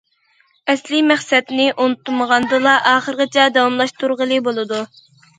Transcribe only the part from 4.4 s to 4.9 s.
بولىدۇ».